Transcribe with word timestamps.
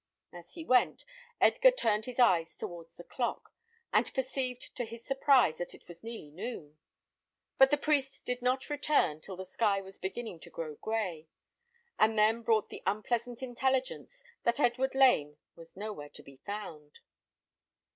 As 0.33 0.53
he 0.53 0.65
went, 0.65 1.05
Edgar 1.39 1.69
turned 1.69 2.05
his 2.05 2.17
eyes 2.17 2.57
towards 2.57 2.95
the 2.95 3.03
clock, 3.03 3.53
and 3.93 4.11
perceived 4.15 4.75
to 4.75 4.83
his 4.83 5.05
surprise 5.05 5.57
that 5.59 5.75
it 5.75 5.87
was 5.87 6.03
nearly 6.03 6.31
noon; 6.31 6.79
but 7.59 7.69
the 7.69 7.77
priest 7.77 8.25
did 8.25 8.41
not 8.41 8.67
return 8.71 9.21
till 9.21 9.35
the 9.35 9.45
sky 9.45 9.79
was 9.79 9.99
beginning 9.99 10.39
to 10.39 10.49
grow 10.49 10.73
gray, 10.77 11.27
and 11.99 12.17
then 12.17 12.41
brought 12.41 12.69
the 12.69 12.81
unpleasant 12.87 13.43
intelligence 13.43 14.23
that 14.41 14.59
Edward 14.59 14.95
Lane 14.95 15.37
was 15.55 15.77
nowhere 15.77 16.09
to 16.09 16.23
be 16.23 16.37
found. 16.37 16.97